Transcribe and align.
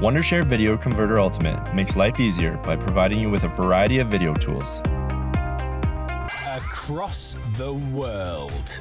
Wondershare 0.00 0.46
Video 0.46 0.78
Converter 0.78 1.20
Ultimate 1.20 1.74
makes 1.74 1.94
life 1.94 2.18
easier 2.18 2.56
by 2.64 2.74
providing 2.74 3.20
you 3.20 3.28
with 3.28 3.44
a 3.44 3.48
variety 3.48 3.98
of 3.98 4.08
video 4.08 4.32
tools. 4.32 4.80
Across 6.56 7.36
the 7.58 7.74
world. 7.92 8.80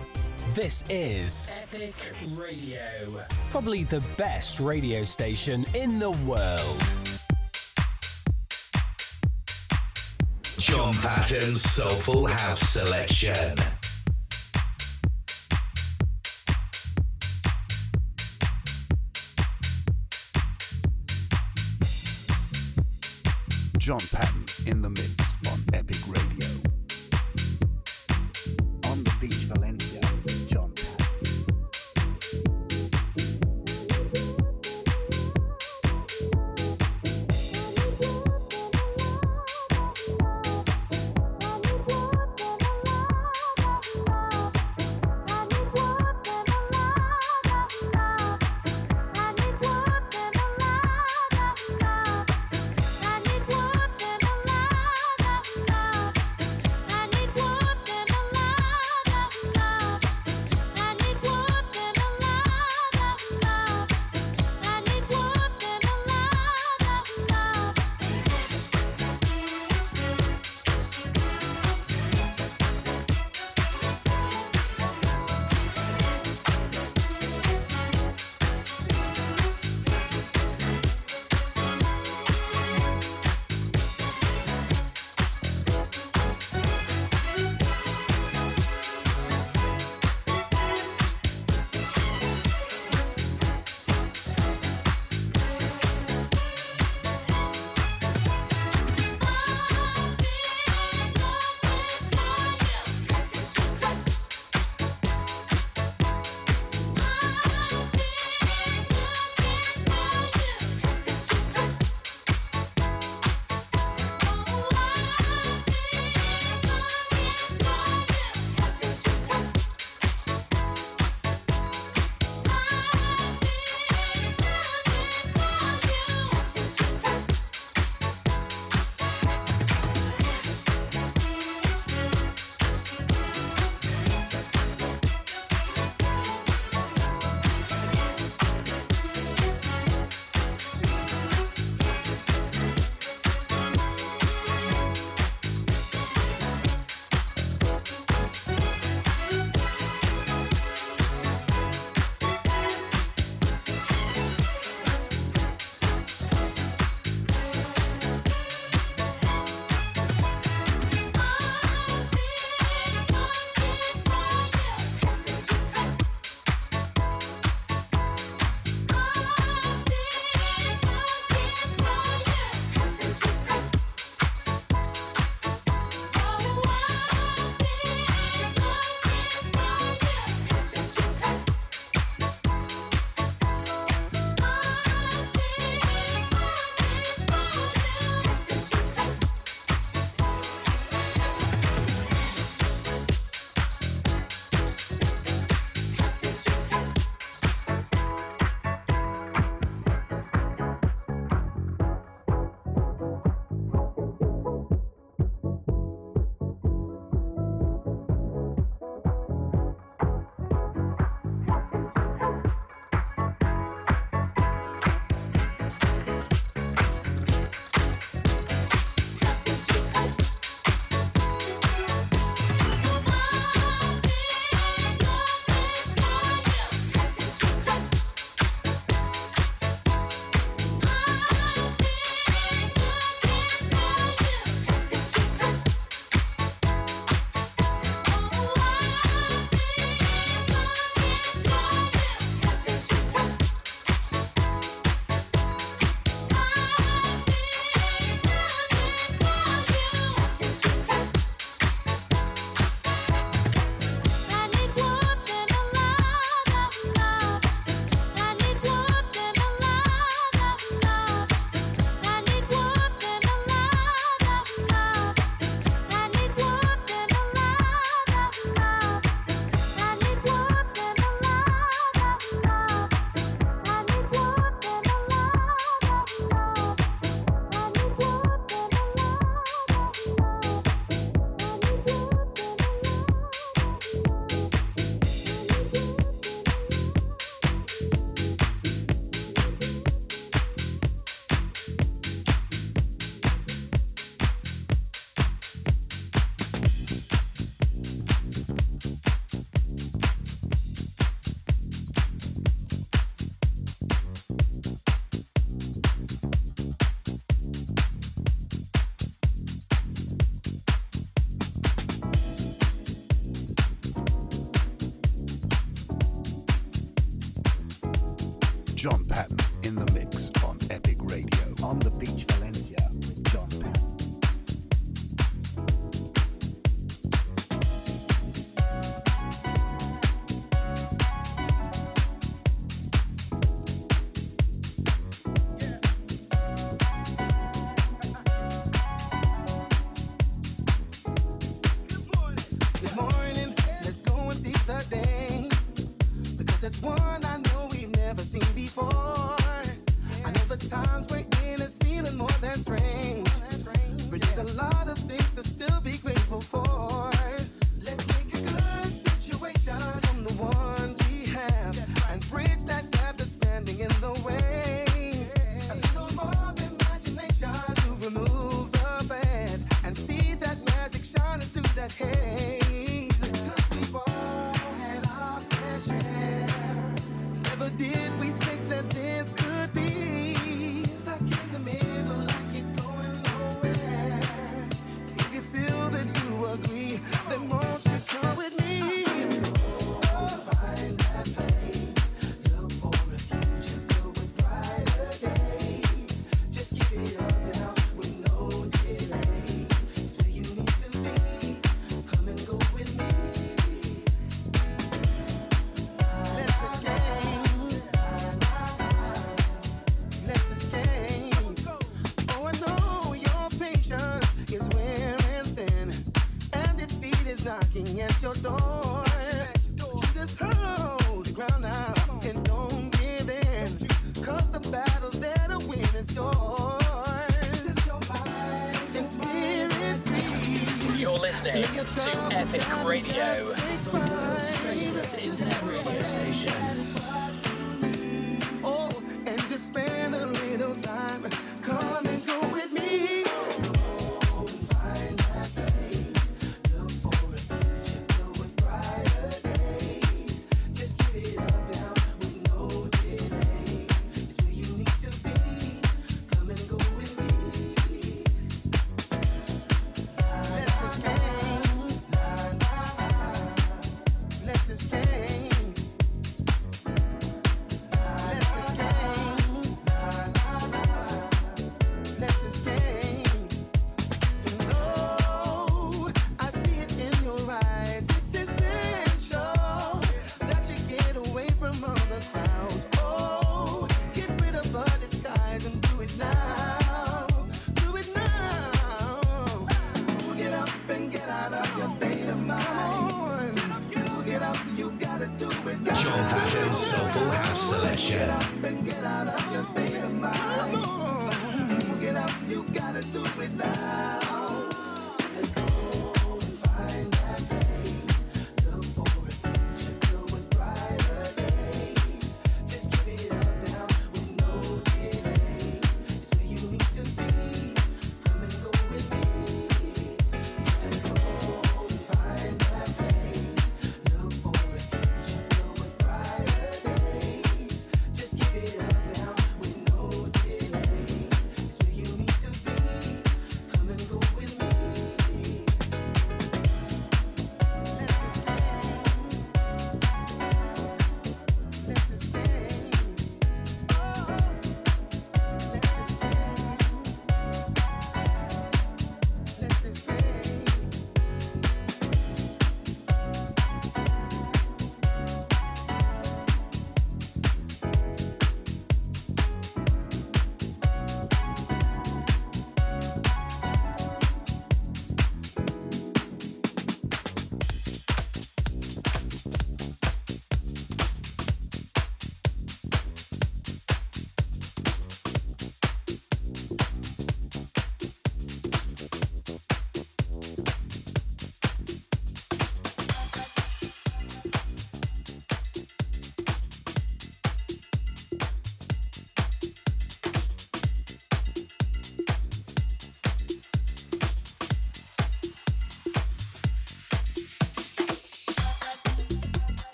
This 0.54 0.86
is 0.90 1.50
Epic 1.62 1.94
Radio. 2.38 2.80
probably 3.52 3.84
the 3.84 4.02
best 4.16 4.62
radio 4.62 5.04
station 5.04 5.66
in 5.74 6.00
the 6.00 6.12
world. 6.26 6.84
John 10.58 10.94
Patton's 10.94 11.64
Soulful 11.64 12.28
House 12.28 12.62
Selection. 12.62 13.58
John 23.90 23.98
Patton 24.12 24.46
in 24.68 24.84
the 24.84 24.90
mix 24.92 25.34
on 25.52 25.64
Epic 25.74 25.98
Radio. 26.08 26.29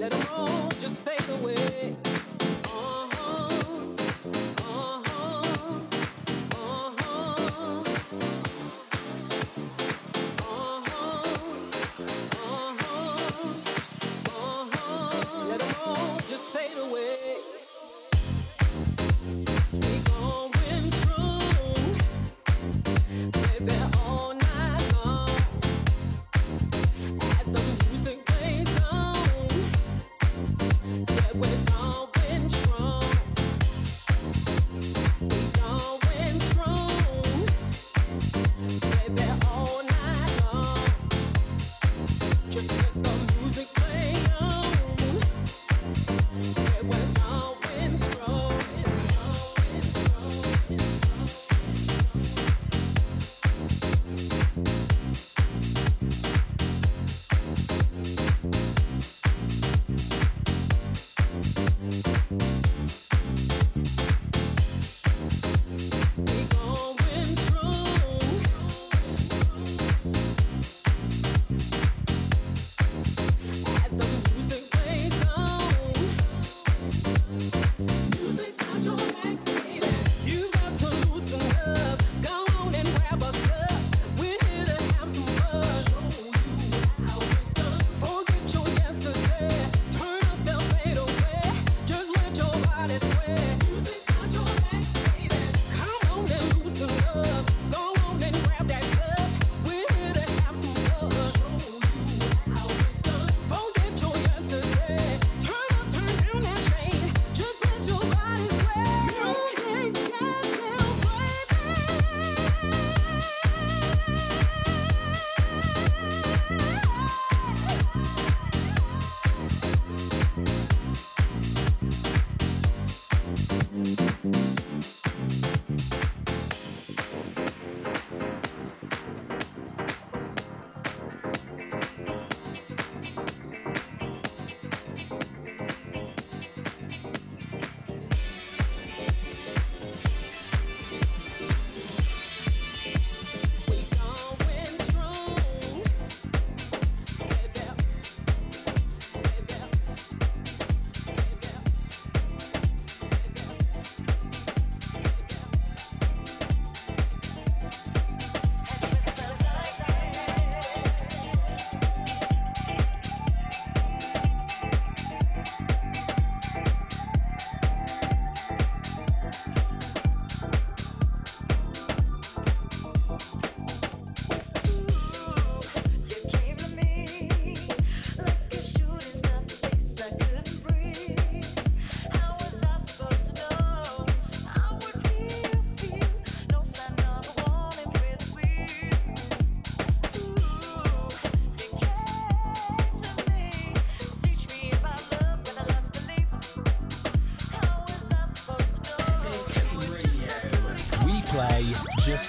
Let 0.00 0.14
'em 0.14 0.26
all 0.34 0.68
just 0.80 0.96
fade 1.04 1.28
away. 1.28 2.09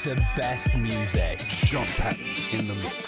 the 0.03 0.15
best 0.35 0.77
music. 0.77 1.37
John 1.65 1.85
Patton 1.97 2.25
in 2.51 2.67
the 2.67 2.73
mix. 2.75 3.00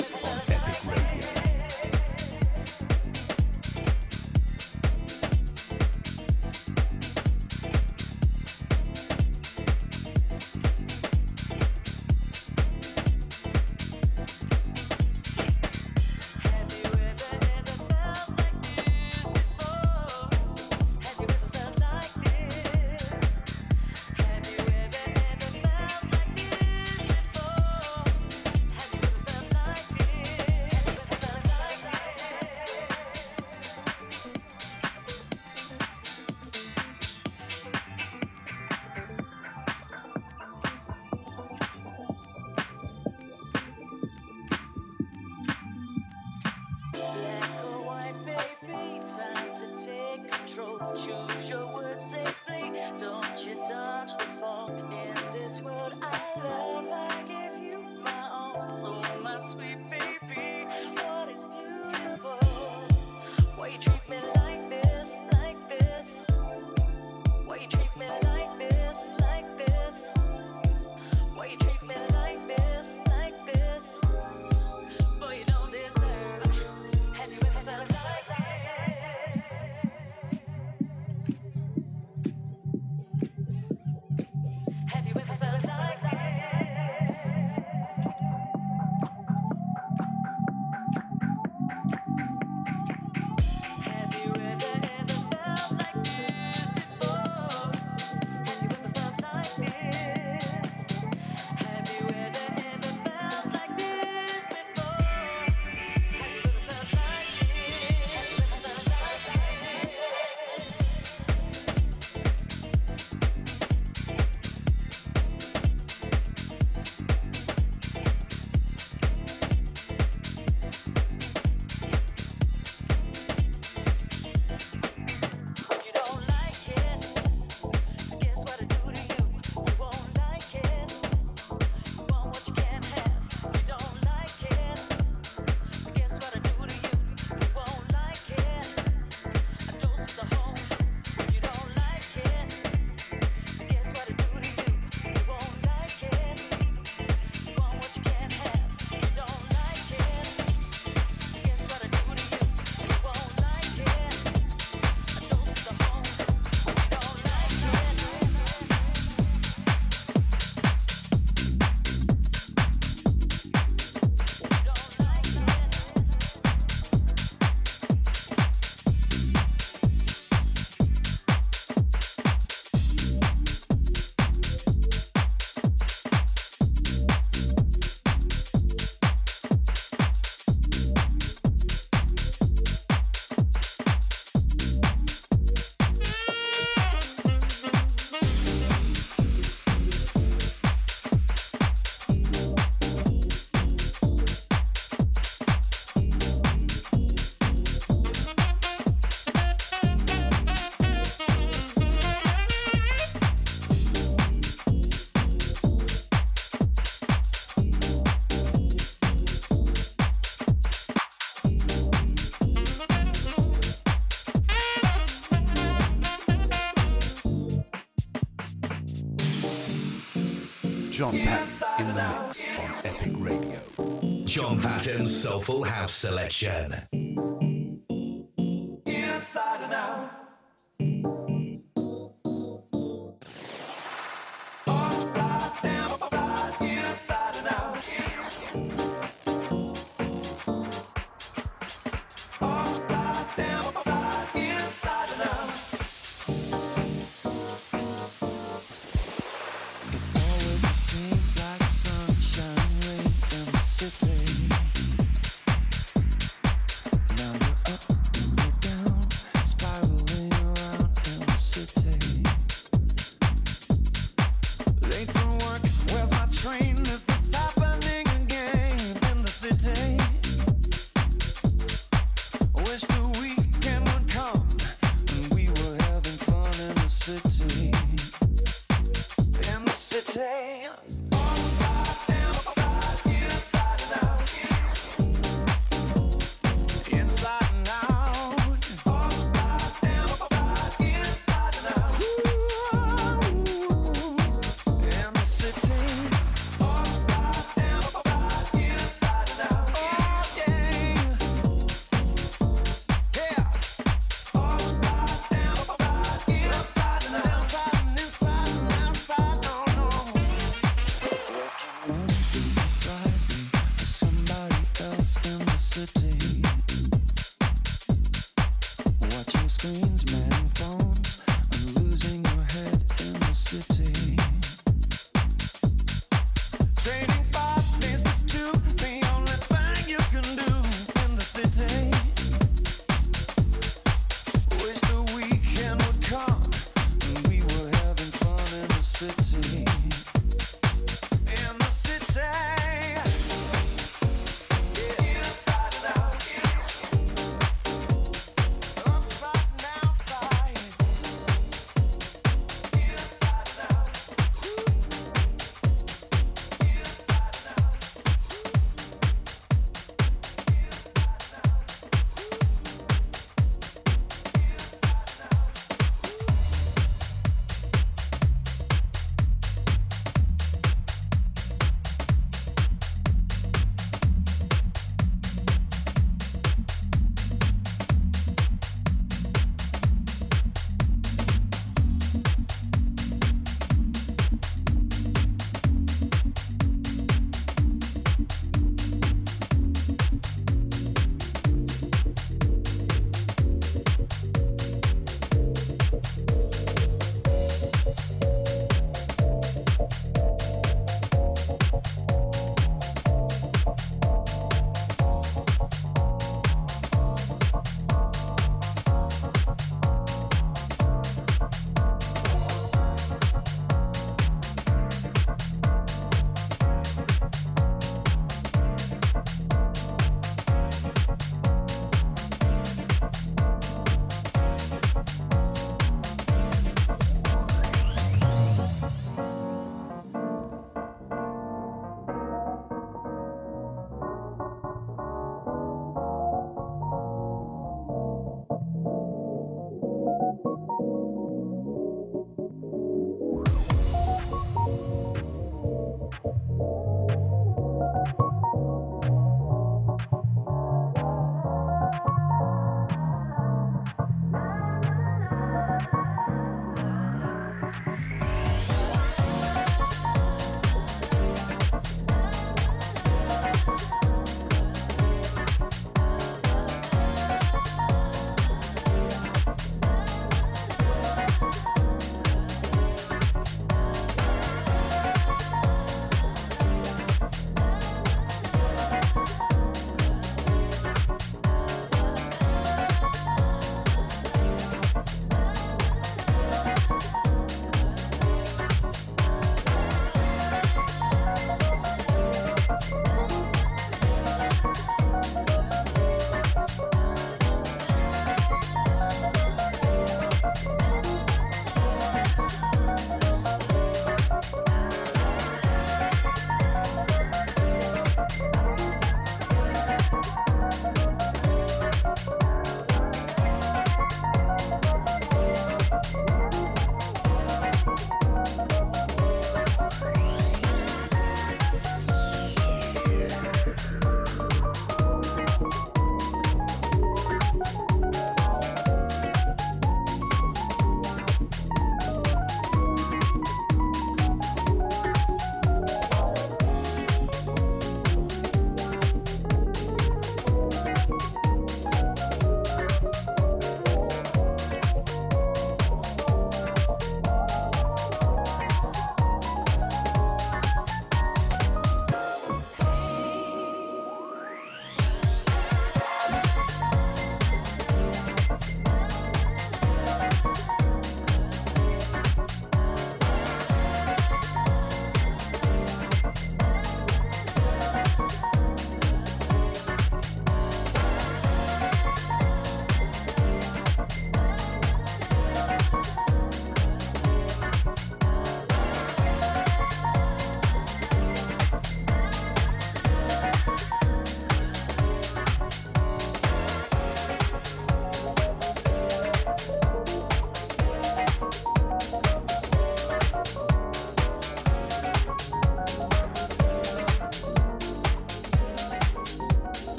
Pat 224.63 225.09
Soulful 225.09 225.65
House 225.65 225.93
Selection. 225.93 226.73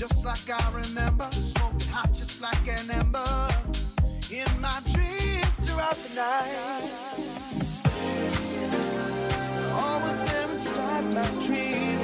just 0.00 0.24
like 0.24 0.48
I 0.48 0.70
remember. 0.70 1.28
Smoking 1.30 1.88
hot, 1.90 2.14
just 2.14 2.40
like 2.40 2.66
an 2.66 2.90
ember. 2.90 3.48
In 4.30 4.48
my 4.58 4.80
dreams 4.94 5.56
throughout 5.60 5.96
the 6.04 6.14
night. 6.14 6.90
Always 9.74 10.18
there 10.20 10.50
inside 10.52 11.04
my 11.12 11.46
dreams. 11.46 11.99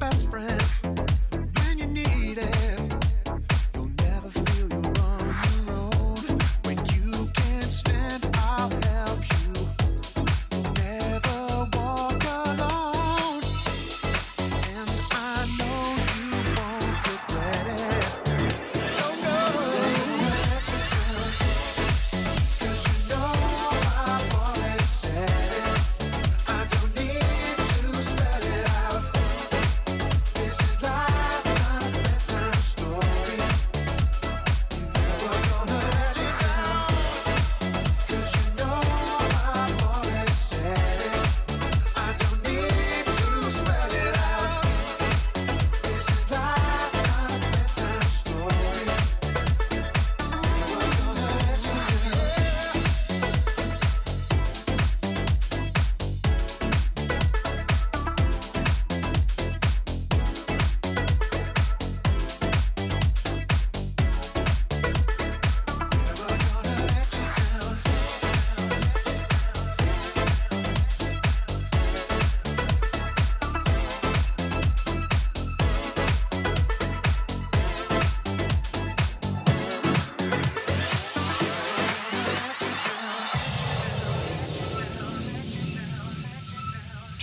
best 0.00 0.30
friend. 0.30 0.89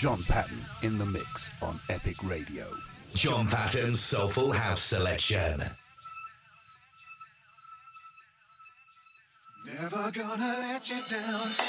John 0.07 0.23
Patton 0.23 0.65
in 0.83 0.97
the 0.97 1.05
mix 1.05 1.51
on 1.61 1.81
Epic 1.89 2.15
Radio. 2.23 2.65
John 3.13 3.45
Patton's 3.45 3.99
Soulful 3.99 4.53
House 4.53 4.81
Selection. 4.81 5.61
Never 9.65 10.09
gonna 10.11 10.55
let 10.61 10.89
you 10.89 10.95
down. 11.09 11.66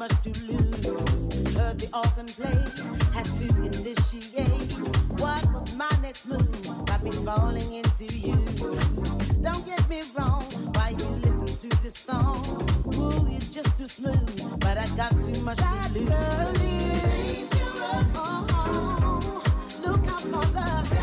much 0.00 0.22
to 0.22 0.30
lose. 0.46 0.86
Heard 1.54 1.78
the 1.78 1.88
organ 1.92 2.24
play, 2.24 2.60
had 3.12 3.26
to 3.36 3.46
initiate. 3.68 4.72
What 5.20 5.44
was 5.52 5.76
my 5.76 5.90
next 6.00 6.26
move? 6.26 6.88
I've 6.88 7.04
been 7.04 7.12
falling 7.12 7.70
into 7.74 8.06
you. 8.06 8.32
Don't 9.42 9.66
get 9.66 9.86
me 9.90 10.00
wrong, 10.16 10.44
why 10.72 10.94
you 10.98 11.08
listen 11.26 11.68
to 11.68 11.82
this 11.82 11.98
song? 11.98 12.40
Ooh, 12.94 13.28
it's 13.36 13.50
just 13.50 13.76
too 13.76 13.88
smooth, 13.88 14.58
but 14.60 14.78
I 14.78 14.86
got 14.96 15.10
too 15.10 15.38
much 15.42 15.58
that 15.58 15.90
to 15.92 15.98
lose. 15.98 16.08
Girl 16.08 16.48
is 16.48 17.50
dangerous. 17.50 18.06
Oh, 18.16 18.46
oh, 18.52 19.42
look 19.84 20.08
out 20.08 20.20
for 20.22 20.46
the. 20.54 20.99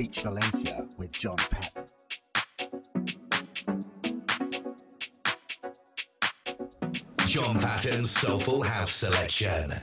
Beach 0.00 0.22
Valencia 0.22 0.88
with 0.96 1.12
John 1.12 1.36
Patton. 1.36 1.84
John 7.26 7.60
Patton's 7.60 8.10
Soulful 8.10 8.62
House 8.62 8.92
Selection. 8.92 9.74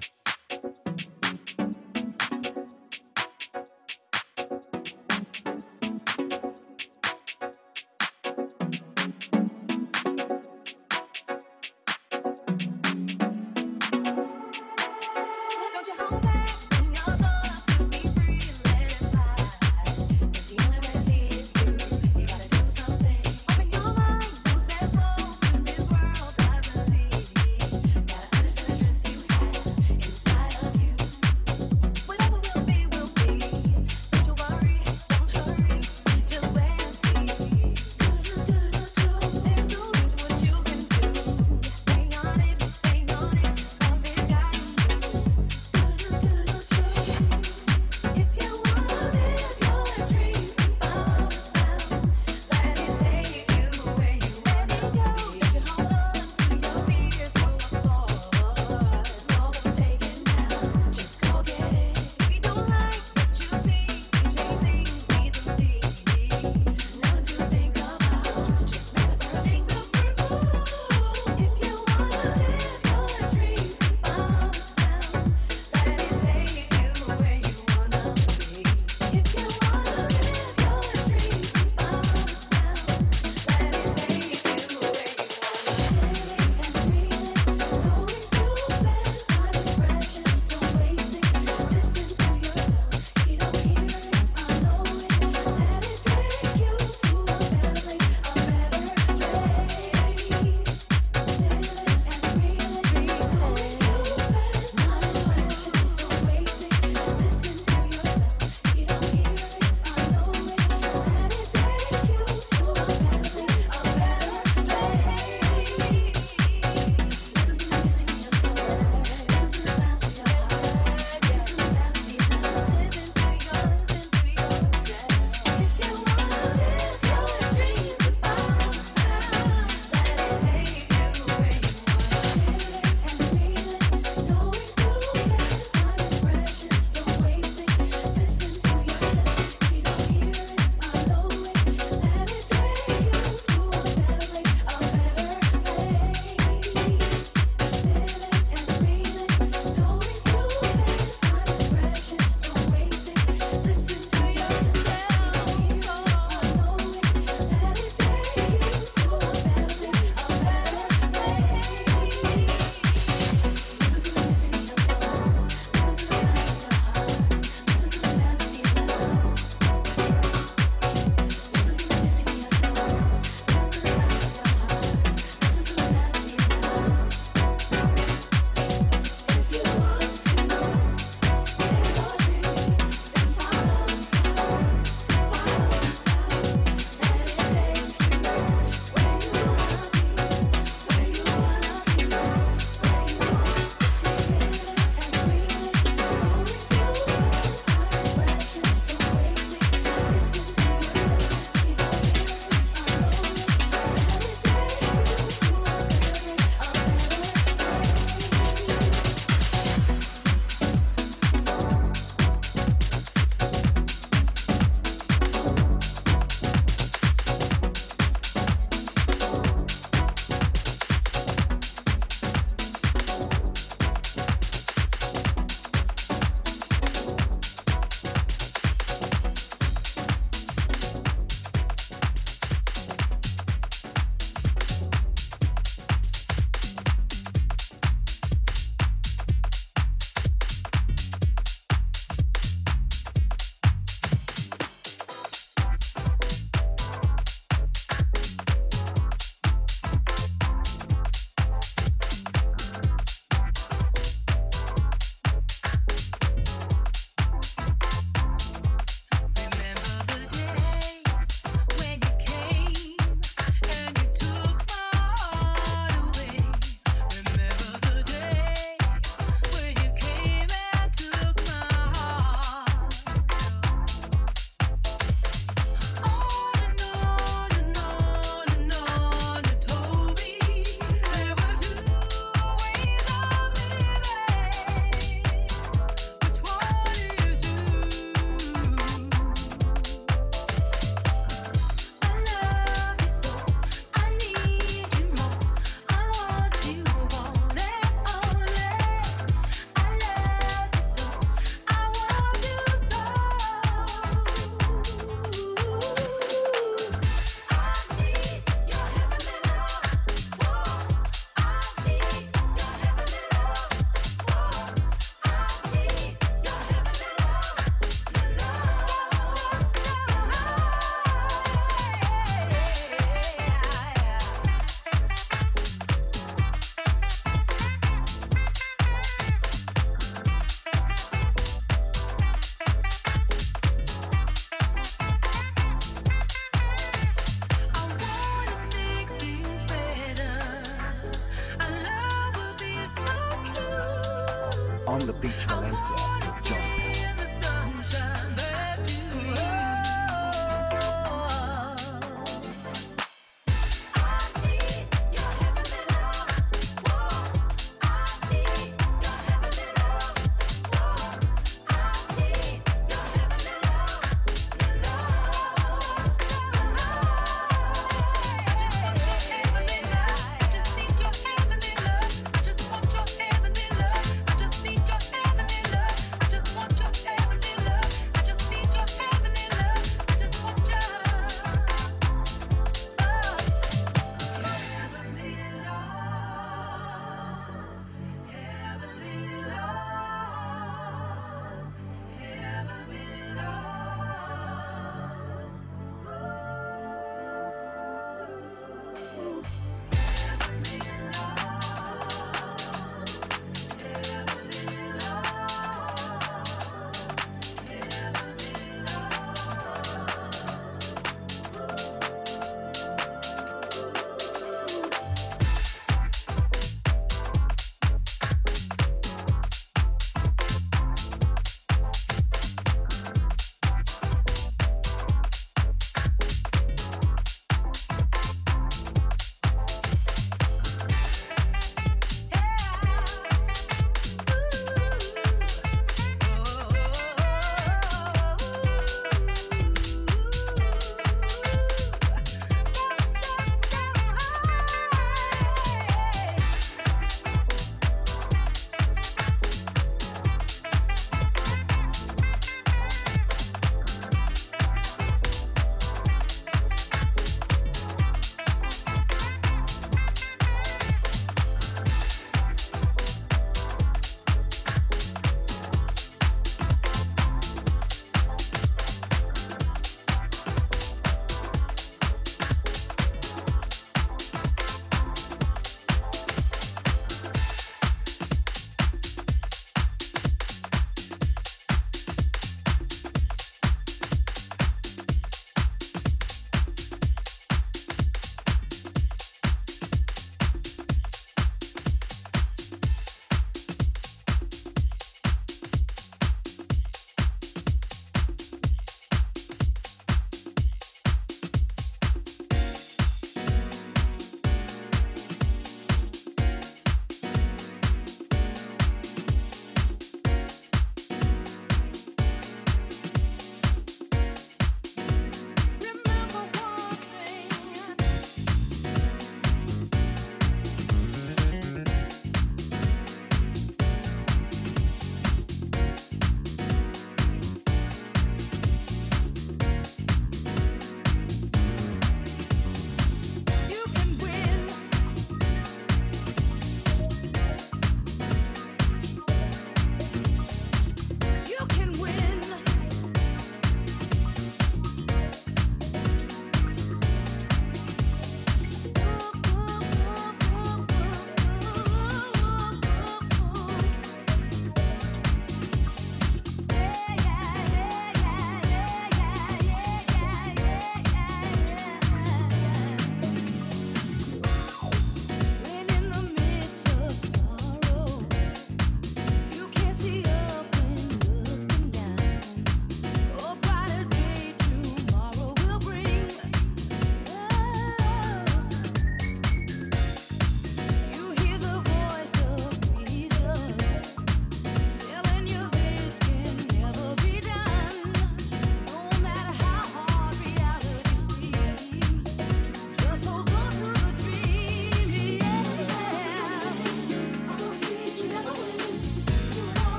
Beach, 345.28 345.46
Valencia, 345.48 346.27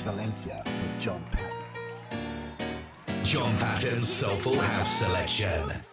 Beach, 0.00 0.12
Valencia 0.12 0.62
with 0.64 1.00
John 1.00 1.24
Patton. 1.32 3.24
John 3.24 3.56
Patton's 3.58 4.08
Soulful 4.08 4.58
House 4.58 4.90
Selection. 4.90 5.89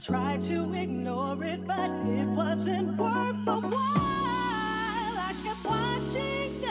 Tried 0.00 0.40
to 0.42 0.72
ignore 0.72 1.44
it, 1.44 1.66
but 1.66 1.90
it 2.06 2.26
wasn't 2.26 2.96
worth 2.96 3.44
the 3.44 3.60
while. 3.60 3.74
I 5.28 5.34
kept 5.44 5.62
watching 5.62 6.64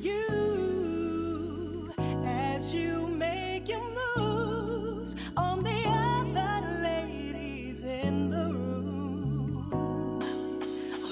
you 0.00 1.90
as 2.24 2.72
you 2.72 3.08
make 3.08 3.68
your 3.68 3.82
moves 4.16 5.16
on 5.36 5.64
the 5.64 5.88
other 5.88 6.82
ladies 6.84 7.82
in 7.82 8.28
the 8.30 8.52
room. 8.52 9.68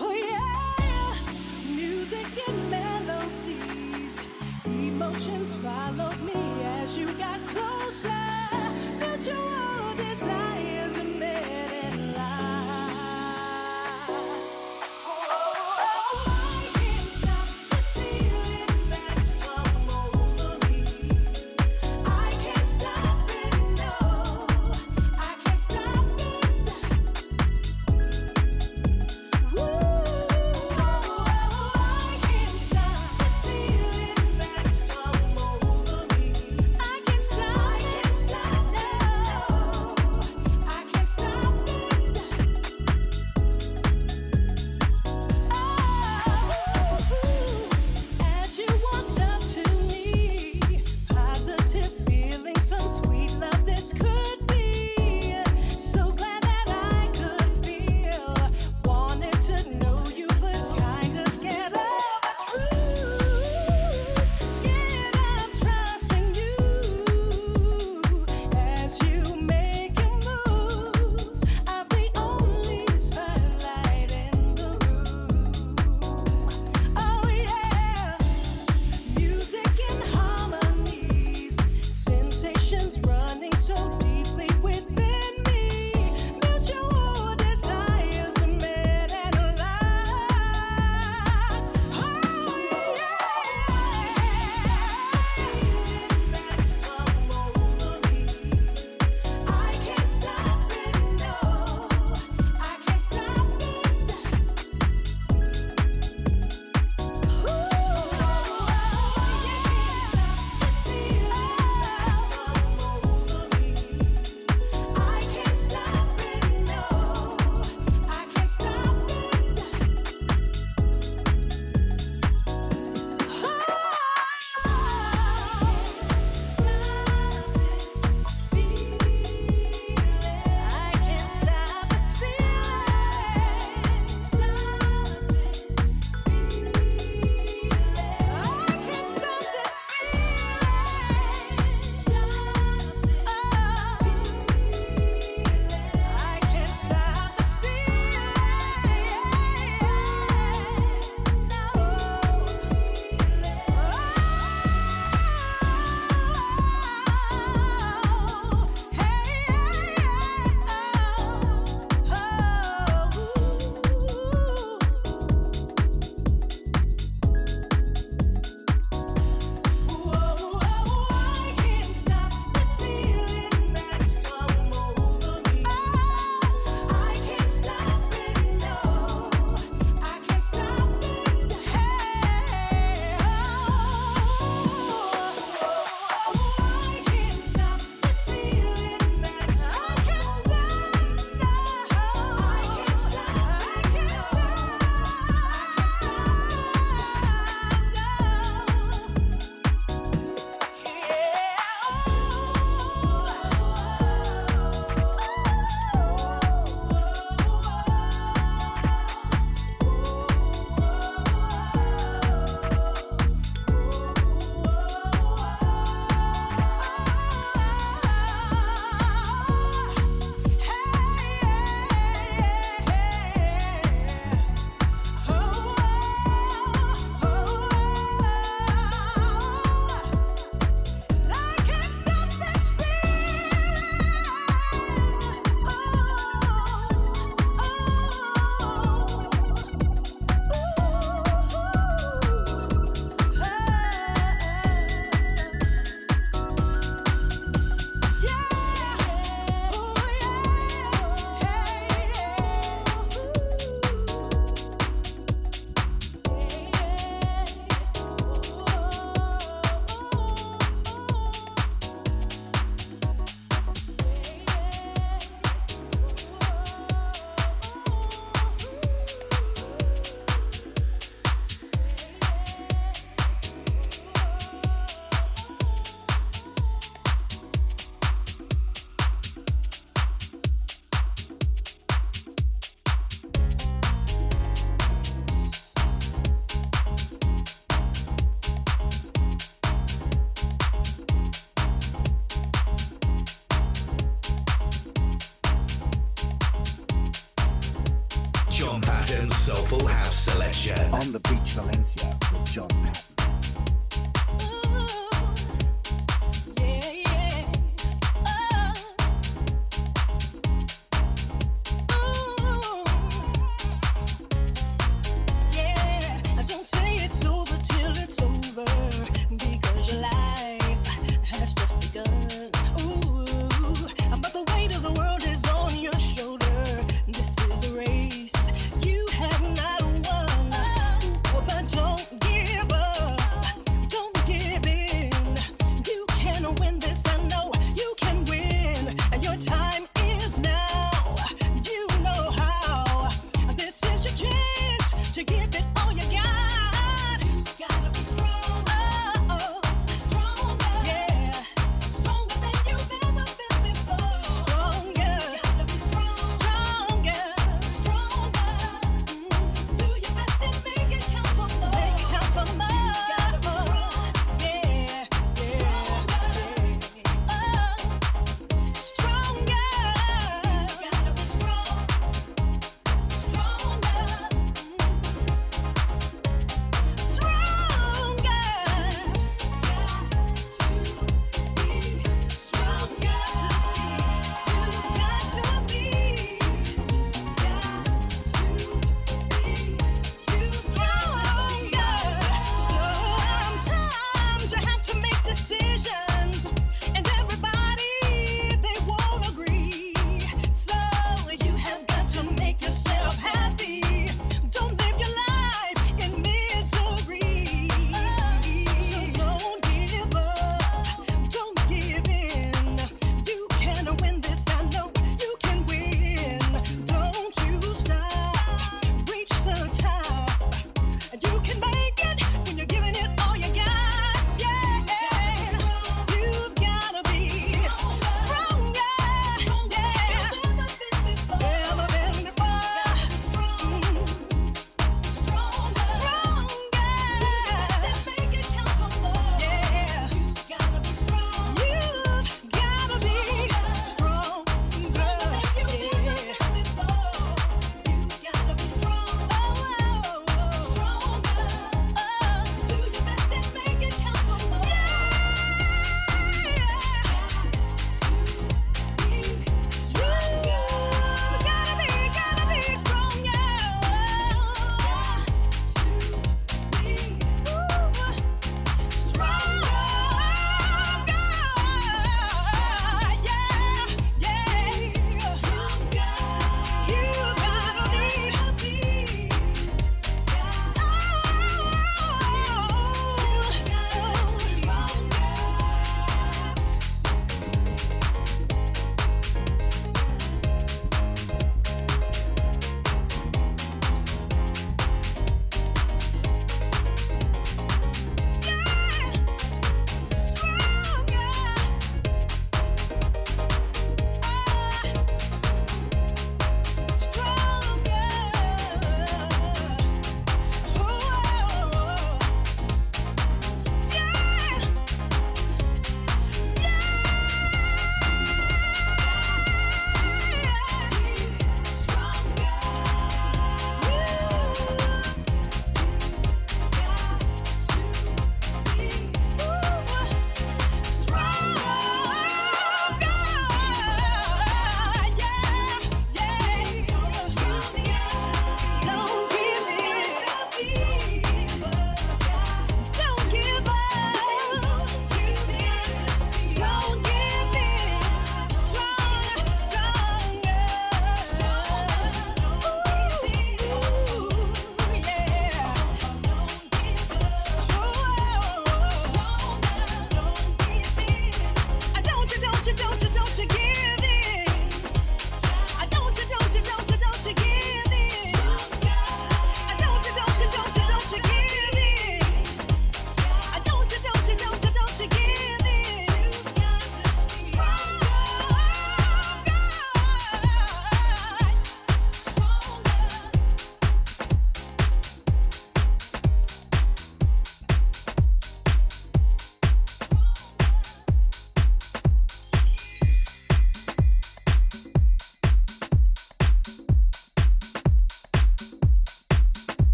Oh 0.00 0.14
yeah, 0.14 1.16
music 1.74 2.28
and 2.46 2.70
melodies, 2.70 4.22
emotions 4.66 5.54
followed 5.56 6.20
me 6.20 6.62
as 6.78 6.96
you 6.96 7.12
got 7.14 7.40
closer. 7.48 8.12
Mutual 9.00 9.32
desires 9.34 9.63